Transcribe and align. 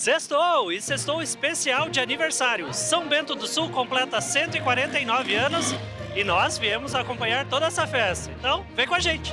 Sextou! 0.00 0.72
E 0.72 0.80
sextou 0.80 1.20
especial 1.20 1.90
de 1.90 2.00
aniversário. 2.00 2.72
São 2.72 3.06
Bento 3.06 3.34
do 3.34 3.46
Sul 3.46 3.68
completa 3.68 4.18
149 4.18 5.34
anos 5.34 5.74
e 6.16 6.24
nós 6.24 6.56
viemos 6.56 6.94
acompanhar 6.94 7.46
toda 7.46 7.66
essa 7.66 7.86
festa. 7.86 8.32
Então, 8.38 8.64
vem 8.74 8.86
com 8.86 8.94
a 8.94 8.98
gente! 8.98 9.30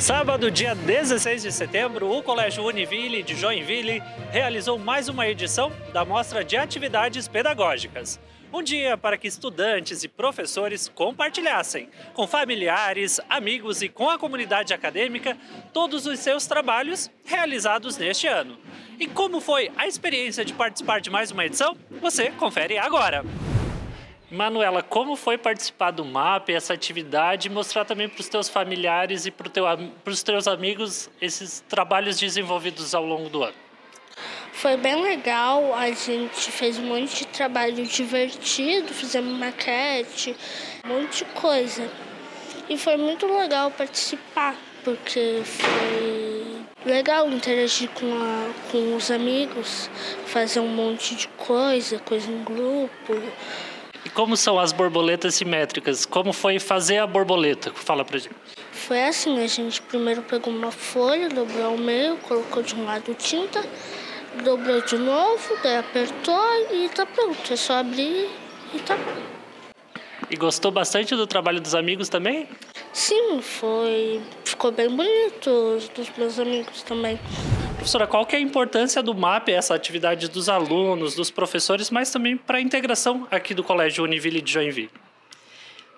Sábado, 0.00 0.50
dia 0.50 0.74
16 0.74 1.42
de 1.42 1.52
setembro, 1.52 2.10
o 2.10 2.22
Colégio 2.22 2.64
Univille 2.64 3.22
de 3.22 3.36
Joinville 3.36 4.02
realizou 4.30 4.78
mais 4.78 5.10
uma 5.10 5.28
edição 5.28 5.70
da 5.92 6.06
Mostra 6.06 6.42
de 6.42 6.56
Atividades 6.56 7.28
Pedagógicas. 7.28 8.18
Um 8.50 8.62
dia 8.62 8.96
para 8.96 9.18
que 9.18 9.28
estudantes 9.28 10.02
e 10.02 10.08
professores 10.08 10.88
compartilhassem 10.88 11.90
com 12.14 12.26
familiares, 12.26 13.20
amigos 13.28 13.82
e 13.82 13.90
com 13.90 14.08
a 14.08 14.18
comunidade 14.18 14.72
acadêmica 14.72 15.36
todos 15.70 16.06
os 16.06 16.18
seus 16.18 16.46
trabalhos 16.46 17.10
realizados 17.26 17.98
neste 17.98 18.26
ano. 18.26 18.58
E 18.98 19.06
como 19.06 19.38
foi 19.38 19.70
a 19.76 19.86
experiência 19.86 20.46
de 20.46 20.54
participar 20.54 21.02
de 21.02 21.10
mais 21.10 21.30
uma 21.30 21.44
edição? 21.44 21.76
Você 22.00 22.30
confere 22.30 22.78
agora. 22.78 23.22
Manuela, 24.30 24.82
como 24.82 25.16
foi 25.16 25.36
participar 25.36 25.90
do 25.90 26.04
MAP, 26.04 26.50
essa 26.50 26.72
atividade, 26.72 27.48
e 27.48 27.50
mostrar 27.50 27.84
também 27.84 28.08
para 28.08 28.20
os 28.20 28.28
teus 28.28 28.48
familiares 28.48 29.26
e 29.26 29.30
para 29.30 29.48
teu, 29.50 29.64
os 30.06 30.22
teus 30.22 30.46
amigos 30.46 31.10
esses 31.20 31.64
trabalhos 31.68 32.18
desenvolvidos 32.18 32.94
ao 32.94 33.04
longo 33.04 33.28
do 33.28 33.42
ano? 33.42 33.56
Foi 34.52 34.76
bem 34.76 35.02
legal, 35.02 35.74
a 35.74 35.90
gente 35.90 36.52
fez 36.52 36.78
um 36.78 36.82
monte 36.82 37.20
de 37.20 37.26
trabalho 37.26 37.84
divertido, 37.86 38.92
fizemos 38.92 39.36
maquete, 39.36 40.36
um 40.84 40.88
monte 40.88 41.24
de 41.24 41.24
coisa. 41.32 41.90
E 42.68 42.78
foi 42.78 42.96
muito 42.96 43.26
legal 43.26 43.70
participar, 43.70 44.54
porque 44.84 45.42
foi 45.44 46.60
legal 46.84 47.28
interagir 47.28 47.88
com, 47.90 48.12
a, 48.12 48.70
com 48.70 48.94
os 48.94 49.10
amigos, 49.10 49.90
fazer 50.26 50.60
um 50.60 50.68
monte 50.68 51.14
de 51.14 51.26
coisa, 51.28 51.98
coisa 51.98 52.30
em 52.30 52.44
grupo. 52.44 53.14
E 54.04 54.08
como 54.08 54.36
são 54.36 54.58
as 54.58 54.72
borboletas 54.72 55.34
simétricas? 55.34 56.06
Como 56.06 56.32
foi 56.32 56.58
fazer 56.58 56.98
a 56.98 57.06
borboleta? 57.06 57.70
Fala 57.74 58.04
pra 58.04 58.18
gente. 58.18 58.34
Foi 58.72 59.02
assim, 59.04 59.38
a 59.42 59.46
gente 59.46 59.82
primeiro 59.82 60.22
pegou 60.22 60.52
uma 60.52 60.70
folha, 60.70 61.28
dobrou 61.28 61.64
ao 61.64 61.76
meio, 61.76 62.16
colocou 62.18 62.62
de 62.62 62.74
um 62.74 62.84
lado 62.84 63.14
tinta, 63.14 63.62
dobrou 64.42 64.80
de 64.80 64.96
novo, 64.96 65.56
daí 65.62 65.76
apertou 65.78 66.42
e 66.72 66.88
tá 66.88 67.04
pronto. 67.04 67.52
É 67.52 67.56
só 67.56 67.74
abrir 67.74 68.28
e 68.74 68.78
tá 68.78 68.96
E 70.30 70.36
gostou 70.36 70.70
bastante 70.70 71.14
do 71.14 71.26
trabalho 71.26 71.60
dos 71.60 71.74
amigos 71.74 72.08
também? 72.08 72.48
Sim, 72.92 73.40
foi. 73.42 74.20
Ficou 74.44 74.72
bem 74.72 74.88
bonito 74.88 75.78
dos 75.94 76.10
meus 76.16 76.38
amigos 76.38 76.82
também. 76.82 77.18
Professora, 77.80 78.06
qual 78.06 78.26
que 78.26 78.36
é 78.36 78.38
a 78.38 78.42
importância 78.42 79.02
do 79.02 79.14
MAP, 79.14 79.48
essa 79.48 79.74
atividade 79.74 80.28
dos 80.28 80.50
alunos, 80.50 81.14
dos 81.14 81.30
professores, 81.30 81.88
mas 81.88 82.10
também 82.10 82.36
para 82.36 82.58
a 82.58 82.60
integração 82.60 83.26
aqui 83.30 83.54
do 83.54 83.64
Colégio 83.64 84.04
Univille 84.04 84.42
de 84.42 84.52
Joinville? 84.52 84.90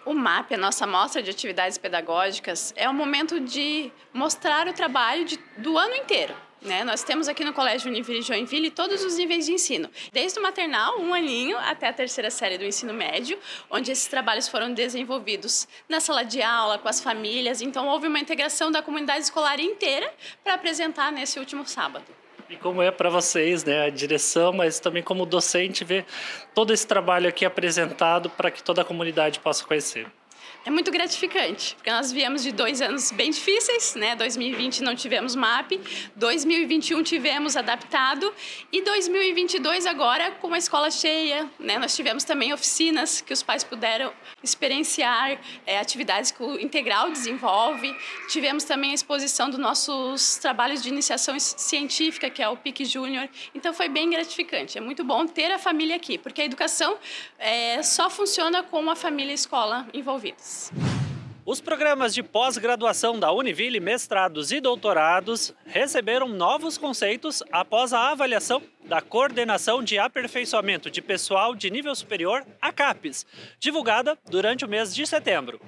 O 0.06 0.14
MAP, 0.14 0.52
a 0.52 0.56
nossa 0.56 0.86
mostra 0.86 1.20
de 1.20 1.28
atividades 1.28 1.76
pedagógicas, 1.78 2.72
é 2.76 2.88
um 2.88 2.94
momento 2.94 3.40
de 3.40 3.90
mostrar 4.14 4.68
o 4.68 4.72
trabalho 4.72 5.24
de, 5.24 5.36
do 5.58 5.76
ano 5.76 5.96
inteiro. 5.96 6.32
Né? 6.64 6.84
Nós 6.84 7.02
temos 7.02 7.26
aqui 7.26 7.44
no 7.44 7.52
Colégio 7.52 7.90
Univille 7.90 8.22
Joinville 8.22 8.70
todos 8.70 9.02
os 9.02 9.16
níveis 9.16 9.46
de 9.46 9.52
ensino, 9.52 9.90
desde 10.12 10.38
o 10.38 10.42
maternal, 10.42 11.00
um 11.00 11.12
aninho, 11.12 11.58
até 11.58 11.88
a 11.88 11.92
terceira 11.92 12.30
série 12.30 12.56
do 12.56 12.64
ensino 12.64 12.94
médio, 12.94 13.36
onde 13.68 13.90
esses 13.90 14.06
trabalhos 14.06 14.46
foram 14.46 14.72
desenvolvidos 14.72 15.66
na 15.88 15.98
sala 15.98 16.22
de 16.22 16.40
aula, 16.40 16.78
com 16.78 16.88
as 16.88 17.00
famílias. 17.00 17.60
Então, 17.60 17.88
houve 17.88 18.06
uma 18.06 18.20
integração 18.20 18.70
da 18.70 18.80
comunidade 18.80 19.24
escolar 19.24 19.58
inteira 19.58 20.12
para 20.44 20.54
apresentar 20.54 21.10
nesse 21.10 21.38
último 21.40 21.66
sábado. 21.66 22.04
E 22.48 22.56
como 22.56 22.80
é 22.80 22.92
para 22.92 23.10
vocês, 23.10 23.64
né, 23.64 23.86
a 23.86 23.90
direção, 23.90 24.52
mas 24.52 24.78
também 24.78 25.02
como 25.02 25.26
docente, 25.26 25.84
ver 25.84 26.04
todo 26.54 26.72
esse 26.72 26.86
trabalho 26.86 27.28
aqui 27.28 27.44
apresentado 27.44 28.30
para 28.30 28.50
que 28.50 28.62
toda 28.62 28.82
a 28.82 28.84
comunidade 28.84 29.40
possa 29.40 29.64
conhecer 29.64 30.06
é 30.64 30.70
muito 30.70 30.90
gratificante, 30.90 31.74
porque 31.74 31.90
nós 31.90 32.12
viemos 32.12 32.42
de 32.42 32.52
dois 32.52 32.80
anos 32.80 33.10
bem 33.10 33.30
difíceis, 33.30 33.96
né? 33.96 34.14
2020 34.14 34.82
não 34.82 34.94
tivemos 34.94 35.34
MAP, 35.34 35.72
2021 36.14 37.02
tivemos 37.02 37.56
adaptado 37.56 38.32
e 38.70 38.80
2022 38.82 39.86
agora 39.86 40.30
com 40.32 40.54
a 40.54 40.58
escola 40.58 40.90
cheia, 40.90 41.50
né? 41.58 41.78
Nós 41.78 41.96
tivemos 41.96 42.22
também 42.22 42.52
oficinas 42.52 43.20
que 43.20 43.32
os 43.32 43.42
pais 43.42 43.64
puderam 43.64 44.12
experienciar 44.42 45.40
é, 45.66 45.78
atividades 45.78 46.30
que 46.30 46.42
o 46.42 46.58
Integral 46.60 47.10
desenvolve. 47.10 47.92
Tivemos 48.28 48.62
também 48.62 48.92
a 48.92 48.94
exposição 48.94 49.50
dos 49.50 49.58
nossos 49.58 50.36
trabalhos 50.36 50.80
de 50.82 50.88
iniciação 50.88 51.38
científica, 51.40 52.30
que 52.30 52.42
é 52.42 52.48
o 52.48 52.56
PIC 52.56 52.84
Júnior. 52.84 53.28
Então 53.54 53.74
foi 53.74 53.88
bem 53.88 54.10
gratificante. 54.10 54.78
É 54.78 54.80
muito 54.80 55.02
bom 55.02 55.26
ter 55.26 55.50
a 55.50 55.58
família 55.58 55.96
aqui, 55.96 56.18
porque 56.18 56.42
a 56.42 56.44
educação 56.44 56.96
é, 57.38 57.82
só 57.82 58.08
funciona 58.08 58.62
com 58.62 58.88
a 58.88 58.94
família 58.94 59.30
e 59.30 59.32
a 59.32 59.34
escola 59.34 59.88
envolvidas. 59.92 60.51
Os 61.44 61.60
programas 61.60 62.14
de 62.14 62.22
pós-graduação 62.22 63.18
da 63.18 63.32
Univille, 63.32 63.80
mestrados 63.80 64.52
e 64.52 64.60
doutorados, 64.60 65.52
receberam 65.66 66.28
novos 66.28 66.78
conceitos 66.78 67.42
após 67.50 67.92
a 67.92 68.10
avaliação 68.10 68.62
da 68.84 69.00
Coordenação 69.00 69.82
de 69.82 69.98
Aperfeiçoamento 69.98 70.88
de 70.88 71.02
Pessoal 71.02 71.54
de 71.54 71.68
Nível 71.68 71.94
Superior, 71.96 72.46
a 72.60 72.72
CAPES, 72.72 73.26
divulgada 73.58 74.16
durante 74.30 74.64
o 74.64 74.68
mês 74.68 74.94
de 74.94 75.04
setembro. 75.04 75.60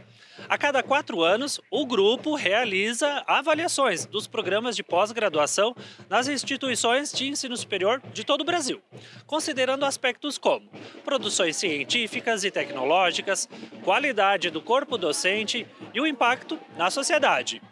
A 0.48 0.58
cada 0.58 0.82
quatro 0.82 1.22
anos, 1.22 1.60
o 1.70 1.86
grupo 1.86 2.34
realiza 2.34 3.22
avaliações 3.26 4.04
dos 4.04 4.26
programas 4.26 4.76
de 4.76 4.82
pós-graduação 4.82 5.74
nas 6.08 6.28
instituições 6.28 7.12
de 7.12 7.28
ensino 7.28 7.56
superior 7.56 8.02
de 8.12 8.24
todo 8.24 8.42
o 8.42 8.44
Brasil, 8.44 8.82
considerando 9.26 9.84
aspectos 9.84 10.36
como 10.36 10.68
produções 11.04 11.56
científicas 11.56 12.44
e 12.44 12.50
tecnológicas, 12.50 13.48
qualidade 13.82 14.50
do 14.50 14.60
corpo 14.60 14.98
docente 14.98 15.66
e 15.94 16.00
o 16.00 16.06
impacto 16.06 16.58
na 16.76 16.90
sociedade. 16.90 17.62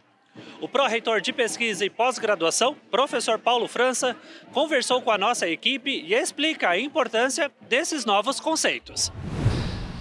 O 0.61 0.69
pró-reitor 0.69 1.21
de 1.21 1.32
pesquisa 1.32 1.84
e 1.84 1.91
pós-graduação, 1.91 2.75
professor 2.91 3.38
Paulo 3.38 3.69
França, 3.69 4.16
conversou 4.53 5.03
com 5.03 5.11
a 5.11 5.19
nossa 5.19 5.47
equipe 5.47 5.91
e 5.91 6.15
explica 6.15 6.71
a 6.71 6.78
importância 6.78 7.53
desses 7.69 8.06
novos 8.06 8.41
conceitos. 8.41 9.12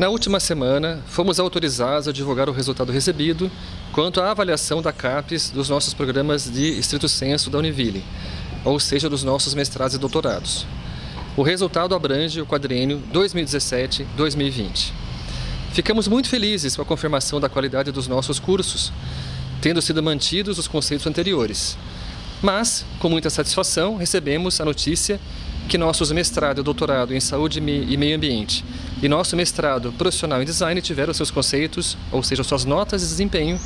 Na 0.02 0.10
última 0.10 0.40
semana, 0.40 1.00
fomos 1.06 1.40
autorizados 1.40 2.08
a 2.08 2.12
divulgar 2.12 2.50
o 2.50 2.52
resultado 2.52 2.92
recebido 2.92 3.52
quanto 3.92 4.20
à 4.20 4.32
avaliação 4.32 4.82
da 4.82 4.92
CAPES 4.92 5.52
dos 5.52 5.70
nossos 5.70 5.94
programas 5.94 6.50
de 6.50 6.70
estrito 6.80 7.08
senso 7.08 7.52
da 7.52 7.60
Univille, 7.60 8.04
ou 8.66 8.80
seja, 8.80 9.08
dos 9.08 9.24
nossos 9.24 9.54
mestrados 9.54 9.94
e 9.94 10.00
doutorados. 10.00 10.66
O 11.38 11.44
resultado 11.44 11.94
abrange 11.94 12.42
o 12.42 12.48
quadrênio 12.48 13.00
2017-2020. 13.14 14.92
Ficamos 15.72 16.08
muito 16.08 16.30
felizes 16.30 16.76
com 16.76 16.82
a 16.82 16.86
confirmação 16.86 17.40
da 17.40 17.48
qualidade 17.48 17.92
dos 17.92 18.08
nossos 18.08 18.40
cursos, 18.40 18.92
tendo 19.62 19.84
sido 19.84 20.02
mantidos 20.02 20.58
os 20.58 20.68
conceitos 20.68 21.06
anteriores. 21.06 21.78
Mas, 22.42 22.84
com 22.98 23.08
muita 23.08 23.30
satisfação, 23.30 23.98
recebemos 23.98 24.60
a 24.60 24.66
notícia 24.66 25.20
que 25.72 25.78
nossos 25.78 26.12
mestrado 26.12 26.60
e 26.60 26.64
doutorado 26.66 27.16
em 27.16 27.20
saúde 27.22 27.60
e 27.60 27.96
meio 27.96 28.18
ambiente 28.18 28.66
e 29.02 29.08
nosso 29.08 29.38
mestrado 29.38 29.94
profissional 29.94 30.42
em 30.42 30.46
design 30.46 30.82
tiveram 30.82 31.14
seus 31.14 31.32
conceitos, 31.32 31.98
ou 32.12 32.22
seja, 32.22 32.44
suas 32.44 32.66
notas 32.66 33.02
de 33.02 33.08
desempenho, 33.08 33.58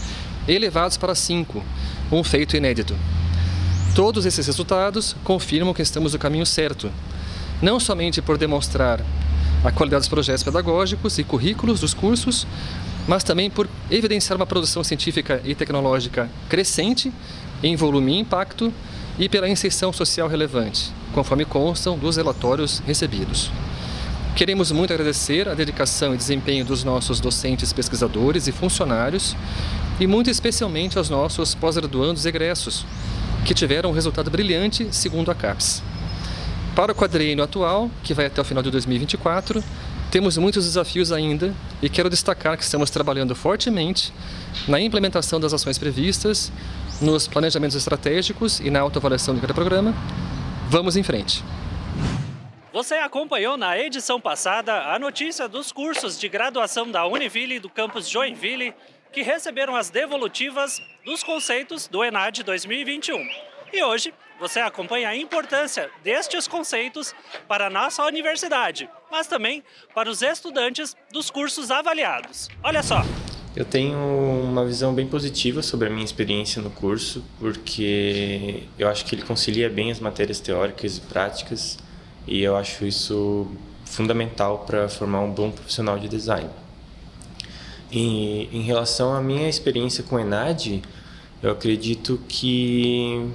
elevados 0.47 0.97
para 0.97 1.15
5, 1.15 1.63
um 2.11 2.23
feito 2.23 2.55
inédito. 2.55 2.95
Todos 3.95 4.23
esses 4.23 4.45
resultados 4.45 5.15
confirmam 5.23 5.73
que 5.73 5.81
estamos 5.81 6.13
no 6.13 6.19
caminho 6.19 6.45
certo, 6.45 6.91
não 7.59 7.79
somente 7.79 8.21
por 8.21 8.37
demonstrar 8.37 9.03
a 9.63 9.71
qualidade 9.71 10.01
dos 10.01 10.09
projetos 10.09 10.43
pedagógicos 10.43 11.17
e 11.17 11.23
currículos 11.23 11.79
dos 11.79 11.95
cursos, 11.95 12.45
mas 13.07 13.23
também 13.23 13.49
por 13.49 13.67
evidenciar 13.89 14.37
uma 14.37 14.45
produção 14.45 14.83
científica 14.83 15.41
e 15.43 15.55
tecnológica 15.55 16.29
crescente 16.47 17.11
em 17.63 17.75
volume 17.75 18.13
e 18.13 18.19
impacto 18.19 18.71
e 19.17 19.27
pela 19.27 19.49
inserção 19.49 19.91
social 19.91 20.27
relevante, 20.27 20.93
conforme 21.15 21.45
constam 21.45 21.97
dos 21.97 22.17
relatórios 22.17 22.83
recebidos. 22.85 23.49
Queremos 24.35 24.69
muito 24.69 24.91
agradecer 24.91 25.47
a 25.47 25.53
dedicação 25.53 26.13
e 26.13 26.17
desempenho 26.17 26.65
dos 26.65 26.83
nossos 26.83 27.21
docentes, 27.21 27.71
pesquisadores 27.71 28.47
e 28.47 28.51
funcionários, 28.51 29.33
e 29.97 30.05
muito 30.05 30.29
especialmente 30.29 30.97
aos 30.97 31.09
nossos 31.09 31.55
pós-graduandos 31.55 32.25
egressos, 32.25 32.85
que 33.45 33.53
tiveram 33.53 33.91
um 33.91 33.93
resultado 33.93 34.29
brilhante 34.29 34.89
segundo 34.91 35.31
a 35.31 35.35
CAPES. 35.35 35.81
Para 36.75 36.91
o 36.91 36.95
quadriênio 36.95 37.45
atual, 37.45 37.89
que 38.03 38.13
vai 38.13 38.25
até 38.25 38.41
o 38.41 38.43
final 38.43 38.61
de 38.61 38.69
2024, 38.69 39.63
temos 40.11 40.37
muitos 40.37 40.65
desafios 40.65 41.13
ainda 41.13 41.53
e 41.81 41.87
quero 41.87 42.09
destacar 42.09 42.57
que 42.57 42.63
estamos 42.63 42.89
trabalhando 42.89 43.33
fortemente 43.33 44.13
na 44.67 44.81
implementação 44.81 45.39
das 45.39 45.53
ações 45.53 45.77
previstas, 45.77 46.51
nos 46.99 47.25
planejamentos 47.25 47.77
estratégicos 47.77 48.59
e 48.59 48.69
na 48.69 48.81
autoavaliação 48.81 49.33
de 49.33 49.39
cada 49.39 49.53
programa. 49.53 49.93
Vamos 50.69 50.95
em 50.95 51.03
frente. 51.03 51.43
Você 52.73 52.95
acompanhou 52.95 53.55
na 53.55 53.77
edição 53.77 54.19
passada 54.19 54.93
a 54.93 54.99
notícia 54.99 55.47
dos 55.47 55.71
cursos 55.71 56.19
de 56.19 56.27
graduação 56.27 56.91
da 56.91 57.05
Univille 57.05 57.59
do 57.59 57.69
campus 57.69 58.09
Joinville 58.09 58.73
que 59.13 59.21
receberam 59.21 59.75
as 59.75 59.89
devolutivas 59.89 60.81
dos 61.05 61.23
conceitos 61.23 61.87
do 61.87 62.03
ENAD 62.03 62.43
2021. 62.43 63.25
E 63.71 63.81
hoje 63.83 64.13
você 64.39 64.59
acompanha 64.59 65.07
a 65.09 65.15
importância 65.15 65.89
destes 66.03 66.47
conceitos 66.47 67.15
para 67.47 67.67
a 67.67 67.69
nossa 67.69 68.03
universidade, 68.03 68.89
mas 69.09 69.27
também 69.27 69.63
para 69.93 70.09
os 70.09 70.21
estudantes 70.21 70.97
dos 71.11 71.29
cursos 71.29 71.71
avaliados. 71.71 72.49
Olha 72.61 72.83
só! 72.83 73.01
Eu 73.55 73.63
tenho 73.63 73.97
uma 73.97 74.65
visão 74.65 74.93
bem 74.93 75.07
positiva 75.07 75.61
sobre 75.61 75.87
a 75.87 75.89
minha 75.89 76.03
experiência 76.03 76.61
no 76.61 76.69
curso, 76.69 77.23
porque 77.39 78.63
eu 78.77 78.89
acho 78.89 79.05
que 79.05 79.15
ele 79.15 79.21
concilia 79.21 79.69
bem 79.69 79.89
as 79.89 79.99
matérias 80.01 80.41
teóricas 80.41 80.97
e 80.97 81.01
práticas, 81.01 81.77
e 82.27 82.41
eu 82.41 82.57
acho 82.57 82.85
isso 82.85 83.47
fundamental 83.85 84.65
para 84.67 84.89
formar 84.89 85.21
um 85.21 85.31
bom 85.31 85.51
profissional 85.51 85.97
de 85.97 86.09
design. 86.09 86.49
E, 87.89 88.49
em 88.51 88.61
relação 88.61 89.13
à 89.13 89.21
minha 89.21 89.47
experiência 89.47 90.03
com 90.03 90.17
o 90.17 90.19
ENAD, 90.19 90.81
eu 91.41 91.51
acredito 91.51 92.19
que 92.27 93.25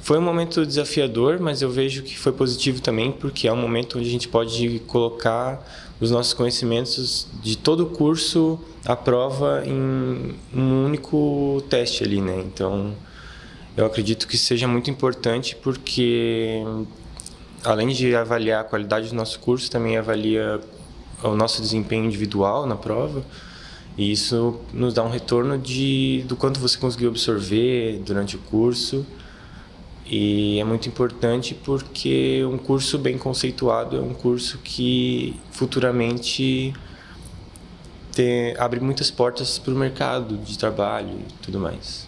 foi 0.00 0.16
um 0.16 0.22
momento 0.22 0.64
desafiador, 0.64 1.40
mas 1.40 1.60
eu 1.60 1.70
vejo 1.70 2.04
que 2.04 2.16
foi 2.16 2.30
positivo 2.30 2.80
também, 2.80 3.10
porque 3.10 3.48
é 3.48 3.52
um 3.52 3.56
momento 3.56 3.98
onde 3.98 4.06
a 4.06 4.12
gente 4.12 4.28
pode 4.28 4.78
colocar 4.86 5.60
os 6.00 6.10
nossos 6.10 6.34
conhecimentos 6.34 7.26
de 7.42 7.56
todo 7.56 7.84
o 7.84 7.86
curso 7.86 8.58
à 8.84 8.94
prova 8.94 9.62
em 9.64 10.36
um 10.54 10.84
único 10.84 11.62
teste 11.68 12.04
ali, 12.04 12.20
né? 12.20 12.42
Então, 12.46 12.94
eu 13.76 13.86
acredito 13.86 14.26
que 14.26 14.36
seja 14.36 14.68
muito 14.68 14.90
importante 14.90 15.56
porque 15.56 16.62
além 17.64 17.88
de 17.88 18.14
avaliar 18.14 18.60
a 18.60 18.64
qualidade 18.64 19.08
do 19.08 19.14
nosso 19.14 19.40
curso, 19.40 19.70
também 19.70 19.96
avalia 19.96 20.60
o 21.22 21.34
nosso 21.34 21.60
desempenho 21.60 22.04
individual 22.04 22.66
na 22.66 22.76
prova. 22.76 23.24
E 23.98 24.12
isso 24.12 24.60
nos 24.72 24.92
dá 24.92 25.02
um 25.02 25.10
retorno 25.10 25.58
de 25.58 26.24
do 26.28 26.36
quanto 26.36 26.60
você 26.60 26.76
conseguiu 26.76 27.08
absorver 27.08 28.02
durante 28.04 28.36
o 28.36 28.38
curso 28.38 29.06
e 30.08 30.60
é 30.60 30.64
muito 30.64 30.88
importante 30.88 31.54
porque 31.54 32.44
um 32.44 32.56
curso 32.56 32.96
bem 32.98 33.18
conceituado 33.18 33.96
é 33.96 34.00
um 34.00 34.14
curso 34.14 34.58
que 34.58 35.34
futuramente 35.50 36.72
tem, 38.12 38.56
abre 38.56 38.78
muitas 38.78 39.10
portas 39.10 39.58
para 39.58 39.74
o 39.74 39.76
mercado 39.76 40.36
de 40.36 40.56
trabalho 40.56 41.18
e 41.18 41.32
tudo 41.42 41.58
mais. 41.58 42.06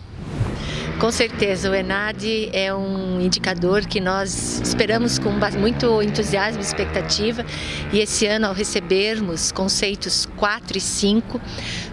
Com 0.98 1.12
certeza, 1.12 1.70
o 1.70 1.74
ENAD 1.76 2.50
é 2.52 2.74
um 2.74 3.20
indicador 3.20 3.86
que 3.86 4.00
nós 4.00 4.60
esperamos 4.60 5.16
com 5.16 5.30
muito 5.56 6.02
entusiasmo 6.02 6.60
e 6.60 6.64
expectativa. 6.64 7.46
E 7.92 8.00
esse 8.00 8.26
ano, 8.26 8.48
ao 8.48 8.52
recebermos 8.52 9.52
conceitos 9.52 10.26
4 10.36 10.76
e 10.76 10.80
5, 10.80 11.40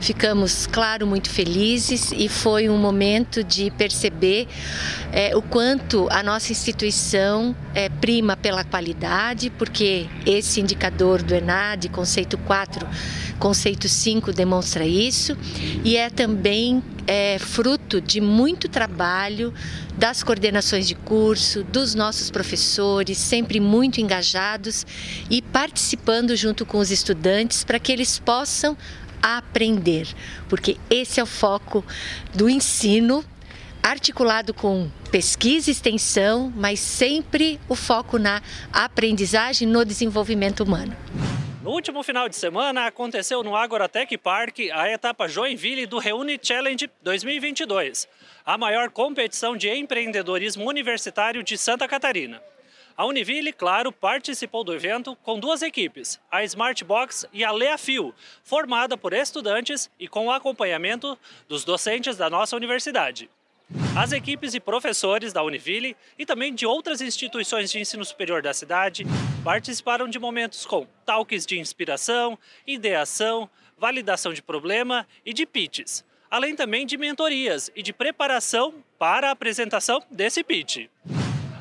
ficamos, 0.02 0.66
claro, 0.66 1.06
muito 1.06 1.30
felizes 1.30 2.12
e 2.14 2.28
foi 2.28 2.68
um 2.68 2.80
momento 2.80 3.44
de 3.44 3.70
perceber 3.70 4.48
é, 5.12 5.38
o 5.38 5.42
quanto 5.44 6.08
a 6.10 6.24
nossa 6.24 6.52
instituição 6.52 7.56
é, 7.76 7.90
prima 7.90 8.36
pela 8.36 8.64
qualidade, 8.64 9.52
porque 9.52 10.08
esse 10.26 10.60
indicador 10.60 11.22
do 11.22 11.36
ENAD, 11.36 11.90
conceito 11.90 12.40
4, 12.40 12.88
conceito 13.38 13.88
5, 13.88 14.34
demonstra 14.34 14.84
isso, 14.84 15.38
e 15.84 15.96
é 15.96 16.10
também 16.10 16.82
é, 17.08 17.38
fruto 17.40 18.02
de 18.02 18.20
muito 18.20 18.68
trabalho 18.68 19.54
das 19.98 20.24
coordenações 20.24 20.88
de 20.88 20.96
curso, 20.96 21.64
dos 21.64 21.96
nossos 21.96 22.30
professores, 22.30 23.18
sempre 23.18 23.60
muito 23.60 24.02
engajados 24.02 24.86
e 25.30 25.42
participando 25.42 26.36
junto 26.36 26.66
com 26.66 26.78
os 26.80 26.92
estudantes 26.92 27.64
para 27.64 27.80
que 27.80 27.92
eles 27.92 28.20
possam 28.20 28.78
aprender, 29.22 30.08
porque 30.48 30.78
esse 30.90 31.20
é 31.20 31.24
o 31.24 31.26
foco 31.26 31.84
do 32.34 32.50
ensino 32.50 33.24
articulado 33.82 34.54
com 34.54 34.90
pesquisa 35.12 35.70
e 35.70 35.72
extensão, 35.72 36.52
mas 36.56 36.80
sempre 36.80 37.60
o 37.70 37.76
foco 37.76 38.18
na 38.18 38.42
aprendizagem, 38.74 39.68
no 39.68 39.86
desenvolvimento 39.86 40.64
humano. 40.64 41.05
No 41.66 41.72
último 41.72 42.04
final 42.04 42.30
de 42.30 42.36
semana 42.36 42.86
aconteceu 42.86 43.42
no 43.42 43.56
Agorotech 43.56 44.16
Park 44.20 44.60
a 44.72 44.88
etapa 44.88 45.28
Joinville 45.28 45.88
do 45.88 45.98
Reúne 45.98 46.40
Challenge 46.40 46.88
2022, 47.02 48.08
a 48.46 48.56
maior 48.56 48.92
competição 48.92 49.58
de 49.58 49.68
empreendedorismo 49.68 50.64
universitário 50.70 51.42
de 51.42 51.58
Santa 51.58 51.88
Catarina. 51.88 52.40
A 52.96 53.04
Univille, 53.08 53.52
claro, 53.52 53.92
participou 53.92 54.64
do 54.64 54.76
evento 54.76 55.16
com 55.24 55.40
duas 55.40 55.64
equipes, 55.64 56.22
a 56.30 56.44
Smartbox 56.44 57.26
e 57.34 57.44
a 57.44 57.52
Leafil, 57.52 58.14
formada 58.44 58.96
por 58.96 59.12
estudantes 59.12 59.90
e 60.00 60.08
com 60.08 60.28
o 60.28 60.32
acompanhamento 60.32 61.18
dos 61.50 61.66
docentes 61.66 62.16
da 62.16 62.30
nossa 62.30 62.56
universidade. 62.56 63.28
As 63.98 64.12
equipes 64.12 64.54
e 64.54 64.60
professores 64.60 65.34
da 65.34 65.42
Univille 65.42 65.96
e 66.20 66.26
também 66.26 66.54
de 66.54 66.66
outras 66.66 67.02
instituições 67.02 67.72
de 67.72 67.80
ensino 67.80 68.04
superior 68.04 68.42
da 68.42 68.54
cidade 68.54 69.06
participaram 69.44 70.08
de 70.08 70.20
momentos 70.20 70.66
com 70.66 70.86
talks 71.06 71.46
de 71.46 71.58
inspiração, 71.58 72.38
ideação, 72.68 73.50
validação 73.78 74.34
de 74.34 74.42
problema 74.42 75.08
e 75.26 75.34
de 75.34 75.46
pitches, 75.46 76.04
além 76.30 76.56
também 76.56 76.86
de 76.86 76.98
mentorias 76.98 77.72
e 77.76 77.82
de 77.82 77.94
preparação 77.94 78.74
para 79.00 79.30
a 79.30 79.32
apresentação 79.32 80.02
desse 80.12 80.44
pitch. 80.44 80.88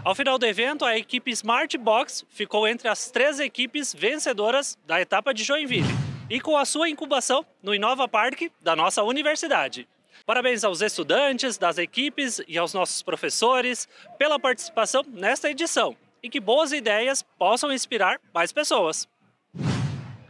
Ao 0.05 0.15
final 0.15 0.39
do 0.39 0.45
evento, 0.45 0.85
a 0.85 0.99
equipe 0.99 1.31
Smart 1.31 1.79
Box 1.79 2.27
ficou 2.29 2.69
entre 2.69 2.89
as 2.89 3.11
três 3.11 3.41
equipes 3.41 3.95
vencedoras 3.95 4.77
da 4.87 5.01
etapa 5.01 5.33
de 5.33 5.43
Joinville 5.43 5.89
e 6.29 6.41
com 6.41 6.57
a 6.59 6.65
sua 6.65 6.91
incubação 6.91 7.45
no 7.63 7.75
Inova 7.75 8.07
Park 8.07 8.43
da 8.61 8.77
nossa 8.77 9.03
universidade. 9.03 9.89
Parabéns 10.27 10.65
aos 10.65 10.81
estudantes, 10.81 11.59
das 11.59 11.77
equipes 11.77 12.41
e 12.49 12.57
aos 12.57 12.73
nossos 12.73 13.03
professores 13.03 13.87
pela 14.17 14.39
participação 14.39 15.05
nesta 15.07 15.51
edição 15.51 15.95
e 16.23 16.31
que 16.31 16.41
boas 16.41 16.73
ideias 16.73 17.23
possam 17.39 17.71
inspirar 17.71 18.19
mais 18.33 18.51
pessoas. 18.51 19.07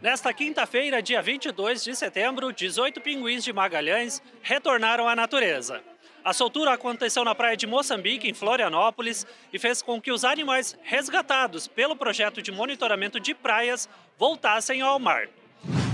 Nesta 0.03 0.35
quinta-feira, 0.35 1.01
dia 1.01 1.23
22 1.23 1.85
de 1.85 1.95
setembro, 1.95 2.53
18 2.53 3.01
pinguins 3.01 3.45
de 3.45 3.53
Magalhães 3.53 4.21
retornaram 4.43 5.09
à 5.09 5.15
natureza. 5.15 5.81
A 6.25 6.33
soltura 6.33 6.73
aconteceu 6.73 7.25
na 7.25 7.35
praia 7.35 7.57
de 7.57 7.67
Moçambique, 7.67 8.29
em 8.29 8.35
Florianópolis, 8.35 9.25
e 9.53 9.61
fez 9.61 9.81
com 9.81 10.01
que 10.01 10.11
os 10.11 10.25
animais 10.25 10.77
resgatados 10.83 11.69
pelo 11.69 11.95
projeto 11.95 12.43
de 12.43 12.51
monitoramento 12.51 13.21
de 13.21 13.33
praias 13.33 13.89
voltassem 14.19 14.81
ao 14.81 14.99
mar. 14.99 15.29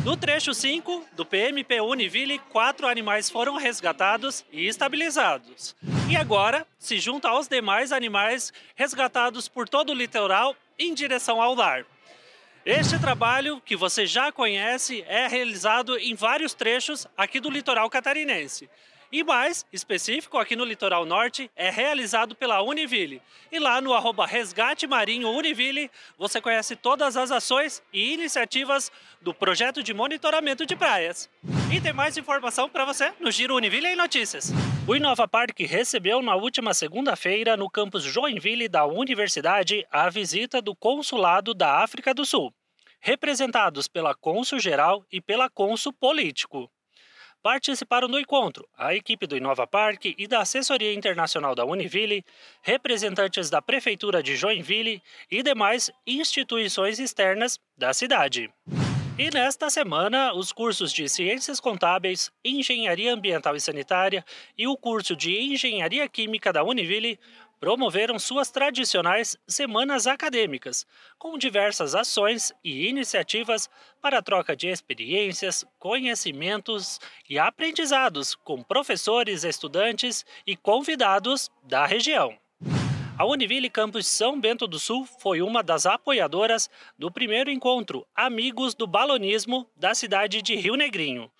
No 0.02 0.16
trecho 0.16 0.54
5 0.54 1.04
do 1.12 1.26
PMP 1.26 1.78
Univille, 1.78 2.38
quatro 2.38 2.88
animais 2.88 3.28
foram 3.28 3.56
resgatados 3.56 4.42
e 4.50 4.66
estabilizados. 4.66 5.76
E 6.08 6.16
agora 6.16 6.66
se 6.78 6.98
junta 6.98 7.28
aos 7.28 7.46
demais 7.46 7.92
animais 7.92 8.50
resgatados 8.74 9.46
por 9.46 9.68
todo 9.68 9.90
o 9.90 9.94
litoral 9.94 10.56
em 10.78 10.94
direção 10.94 11.42
ao 11.42 11.54
lar. 11.54 11.84
Este 12.64 12.98
trabalho, 12.98 13.60
que 13.60 13.76
você 13.76 14.06
já 14.06 14.32
conhece, 14.32 15.04
é 15.06 15.26
realizado 15.28 15.98
em 15.98 16.14
vários 16.14 16.54
trechos 16.54 17.06
aqui 17.14 17.38
do 17.38 17.50
litoral 17.50 17.88
catarinense. 17.90 18.70
E 19.12 19.24
mais 19.24 19.66
específico, 19.72 20.38
aqui 20.38 20.54
no 20.54 20.64
litoral 20.64 21.04
norte, 21.04 21.50
é 21.56 21.68
realizado 21.68 22.32
pela 22.36 22.62
Univille. 22.62 23.20
E 23.50 23.58
lá 23.58 23.80
no 23.80 23.92
arroba 23.92 24.24
Resgate 24.24 24.86
Marinho 24.86 25.28
Univille, 25.30 25.90
você 26.16 26.40
conhece 26.40 26.76
todas 26.76 27.16
as 27.16 27.32
ações 27.32 27.82
e 27.92 28.14
iniciativas 28.14 28.92
do 29.20 29.34
projeto 29.34 29.82
de 29.82 29.92
monitoramento 29.92 30.64
de 30.64 30.76
praias. 30.76 31.28
E 31.74 31.80
tem 31.80 31.92
mais 31.92 32.16
informação 32.16 32.68
para 32.68 32.84
você 32.84 33.12
no 33.18 33.32
Giro 33.32 33.56
Univille 33.56 33.88
em 33.88 33.96
Notícias. 33.96 34.52
O 34.86 34.94
Inova 34.94 35.26
Park 35.26 35.58
recebeu 35.58 36.22
na 36.22 36.36
última 36.36 36.72
segunda-feira, 36.72 37.56
no 37.56 37.68
campus 37.68 38.04
Joinville 38.04 38.68
da 38.68 38.86
Universidade, 38.86 39.84
a 39.90 40.08
visita 40.08 40.62
do 40.62 40.76
Consulado 40.76 41.52
da 41.52 41.82
África 41.82 42.14
do 42.14 42.24
Sul, 42.24 42.54
representados 43.00 43.88
pela 43.88 44.14
Cônsul 44.14 44.60
Geral 44.60 45.04
e 45.10 45.20
pela 45.20 45.50
Cônsul 45.50 45.92
Político. 45.92 46.70
Participaram 47.42 48.06
do 48.06 48.20
encontro 48.20 48.68
a 48.76 48.94
equipe 48.94 49.26
do 49.26 49.34
Inova 49.34 49.66
Park 49.66 50.14
e 50.18 50.26
da 50.26 50.40
Assessoria 50.40 50.92
Internacional 50.92 51.54
da 51.54 51.64
Univille, 51.64 52.22
representantes 52.60 53.48
da 53.48 53.62
Prefeitura 53.62 54.22
de 54.22 54.36
Joinville 54.36 55.02
e 55.30 55.42
demais 55.42 55.90
instituições 56.06 56.98
externas 56.98 57.58
da 57.78 57.94
cidade. 57.94 58.52
E 59.18 59.30
nesta 59.32 59.70
semana, 59.70 60.34
os 60.34 60.52
cursos 60.52 60.92
de 60.92 61.08
Ciências 61.08 61.60
Contábeis, 61.60 62.30
Engenharia 62.44 63.12
Ambiental 63.14 63.56
e 63.56 63.60
Sanitária 63.60 64.22
e 64.56 64.66
o 64.66 64.76
curso 64.76 65.16
de 65.16 65.34
Engenharia 65.38 66.06
Química 66.08 66.52
da 66.52 66.62
Univille 66.62 67.18
promoveram 67.60 68.18
suas 68.18 68.50
tradicionais 68.50 69.36
semanas 69.46 70.06
acadêmicas, 70.06 70.86
com 71.18 71.36
diversas 71.36 71.94
ações 71.94 72.52
e 72.64 72.88
iniciativas 72.88 73.68
para 74.00 74.18
a 74.18 74.22
troca 74.22 74.56
de 74.56 74.68
experiências, 74.68 75.64
conhecimentos 75.78 76.98
e 77.28 77.38
aprendizados 77.38 78.34
com 78.34 78.62
professores, 78.62 79.44
estudantes 79.44 80.24
e 80.46 80.56
convidados 80.56 81.50
da 81.62 81.84
região. 81.84 82.36
A 83.18 83.26
Univille 83.26 83.68
Campus 83.68 84.06
São 84.06 84.40
Bento 84.40 84.66
do 84.66 84.78
Sul 84.78 85.04
foi 85.04 85.42
uma 85.42 85.62
das 85.62 85.84
apoiadoras 85.84 86.70
do 86.98 87.10
primeiro 87.10 87.50
encontro 87.50 88.06
Amigos 88.14 88.74
do 88.74 88.86
Balonismo 88.86 89.68
da 89.76 89.94
cidade 89.94 90.40
de 90.40 90.56
Rio 90.56 90.74
Negrinho, 90.74 91.30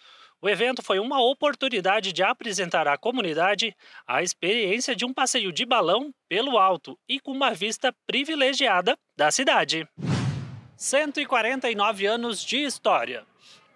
O 0.42 0.48
evento 0.48 0.82
foi 0.82 0.98
uma 0.98 1.22
oportunidade 1.22 2.14
de 2.14 2.22
apresentar 2.22 2.88
à 2.88 2.96
comunidade 2.96 3.76
a 4.06 4.22
experiência 4.22 4.96
de 4.96 5.04
um 5.04 5.12
passeio 5.12 5.52
de 5.52 5.66
balão 5.66 6.14
pelo 6.30 6.56
alto 6.56 6.98
e 7.06 7.20
com 7.20 7.30
uma 7.30 7.52
vista 7.52 7.94
privilegiada 8.06 8.96
da 9.14 9.30
cidade. 9.30 9.86
149 10.76 12.06
anos 12.06 12.42
de 12.42 12.56
história. 12.56 13.26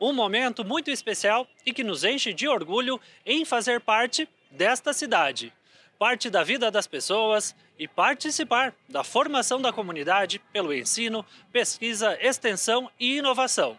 Um 0.00 0.14
momento 0.14 0.64
muito 0.64 0.90
especial 0.90 1.46
e 1.66 1.72
que 1.72 1.84
nos 1.84 2.02
enche 2.02 2.32
de 2.32 2.48
orgulho 2.48 2.98
em 3.26 3.44
fazer 3.44 3.78
parte 3.80 4.26
desta 4.50 4.94
cidade, 4.94 5.52
parte 5.98 6.30
da 6.30 6.42
vida 6.42 6.70
das 6.70 6.86
pessoas 6.86 7.54
e 7.78 7.86
participar 7.86 8.74
da 8.88 9.04
formação 9.04 9.60
da 9.60 9.70
comunidade 9.70 10.38
pelo 10.50 10.72
ensino, 10.72 11.26
pesquisa, 11.52 12.16
extensão 12.22 12.90
e 12.98 13.18
inovação. 13.18 13.78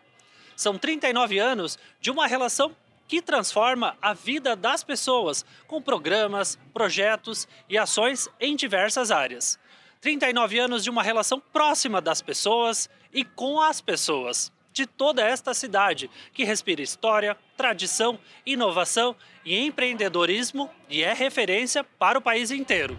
São 0.55 0.77
39 0.77 1.37
anos 1.37 1.77
de 1.99 2.09
uma 2.09 2.27
relação 2.27 2.75
que 3.07 3.21
transforma 3.21 3.95
a 4.01 4.13
vida 4.13 4.55
das 4.55 4.83
pessoas 4.83 5.45
com 5.67 5.81
programas, 5.81 6.57
projetos 6.73 7.47
e 7.69 7.77
ações 7.77 8.27
em 8.39 8.55
diversas 8.55 9.11
áreas. 9.11 9.59
39 10.01 10.59
anos 10.59 10.83
de 10.83 10.89
uma 10.89 11.03
relação 11.03 11.41
próxima 11.51 12.01
das 12.01 12.21
pessoas 12.21 12.89
e 13.13 13.23
com 13.23 13.61
as 13.61 13.81
pessoas 13.81 14.51
de 14.71 14.85
toda 14.85 15.21
esta 15.21 15.53
cidade, 15.53 16.11
que 16.33 16.43
respira 16.43 16.81
história, 16.81 17.37
tradição, 17.55 18.19
inovação 18.45 19.15
e 19.45 19.57
empreendedorismo 19.57 20.69
e 20.89 21.01
é 21.01 21.13
referência 21.13 21.81
para 21.81 22.19
o 22.19 22.21
país 22.21 22.51
inteiro. 22.51 22.97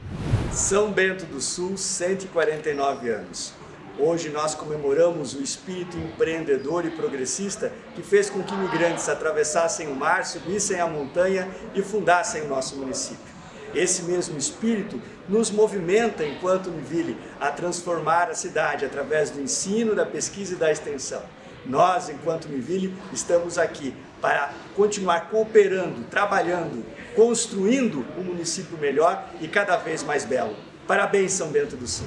São 0.50 0.90
Bento 0.90 1.26
do 1.26 1.38
Sul, 1.38 1.76
149 1.76 3.10
anos. 3.10 3.52
Hoje 3.98 4.28
nós 4.28 4.54
comemoramos 4.54 5.32
o 5.34 5.42
espírito 5.42 5.96
empreendedor 5.96 6.84
e 6.84 6.90
progressista 6.90 7.72
que 7.94 8.02
fez 8.02 8.28
com 8.28 8.42
que 8.42 8.52
imigrantes 8.52 9.08
atravessassem 9.08 9.88
o 9.88 9.94
mar, 9.94 10.26
subissem 10.26 10.78
a 10.78 10.86
montanha 10.86 11.48
e 11.74 11.80
fundassem 11.80 12.42
o 12.42 12.48
nosso 12.48 12.76
município. 12.76 13.34
Esse 13.74 14.02
mesmo 14.02 14.36
espírito 14.36 15.00
nos 15.26 15.50
movimenta, 15.50 16.24
enquanto 16.24 16.66
Univille, 16.66 17.16
a 17.40 17.50
transformar 17.50 18.28
a 18.28 18.34
cidade 18.34 18.84
através 18.84 19.30
do 19.30 19.40
ensino, 19.40 19.94
da 19.94 20.04
pesquisa 20.04 20.54
e 20.54 20.58
da 20.58 20.70
extensão. 20.70 21.22
Nós, 21.64 22.10
enquanto 22.10 22.44
Univille, 22.44 22.94
estamos 23.14 23.56
aqui 23.56 23.94
para 24.20 24.52
continuar 24.74 25.30
cooperando, 25.30 26.04
trabalhando, 26.04 26.84
construindo 27.14 28.04
um 28.18 28.22
município 28.22 28.76
melhor 28.76 29.26
e 29.40 29.48
cada 29.48 29.76
vez 29.76 30.02
mais 30.02 30.24
belo. 30.24 30.54
Parabéns, 30.86 31.32
São 31.32 31.48
Bento 31.48 31.76
do 31.76 31.86
Sul. 31.86 32.06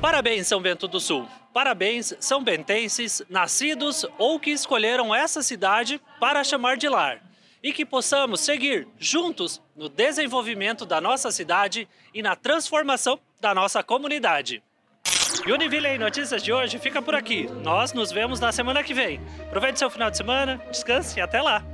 Parabéns, 0.00 0.46
São 0.46 0.60
Bento 0.60 0.86
do 0.86 1.00
Sul. 1.00 1.26
Parabéns, 1.52 2.14
são 2.20 2.44
bentenses, 2.44 3.22
nascidos 3.30 4.04
ou 4.18 4.38
que 4.38 4.50
escolheram 4.50 5.14
essa 5.14 5.42
cidade 5.42 6.00
para 6.20 6.44
chamar 6.44 6.76
de 6.76 6.88
lar 6.88 7.22
e 7.62 7.72
que 7.72 7.84
possamos 7.84 8.40
seguir 8.40 8.86
juntos 8.98 9.60
no 9.74 9.88
desenvolvimento 9.88 10.84
da 10.84 11.00
nossa 11.00 11.32
cidade 11.32 11.88
e 12.12 12.22
na 12.22 12.36
transformação 12.36 13.18
da 13.40 13.54
nossa 13.54 13.82
comunidade. 13.82 14.62
E 15.46 15.50
Univille 15.50 15.98
Notícias 15.98 16.42
de 16.42 16.52
hoje 16.52 16.78
fica 16.78 17.00
por 17.00 17.14
aqui. 17.14 17.48
Nós 17.62 17.92
nos 17.92 18.12
vemos 18.12 18.38
na 18.38 18.52
semana 18.52 18.82
que 18.82 18.94
vem. 18.94 19.20
Aproveite 19.48 19.78
seu 19.78 19.90
final 19.90 20.10
de 20.10 20.16
semana, 20.16 20.62
descanse 20.70 21.18
e 21.18 21.22
até 21.22 21.40
lá! 21.40 21.64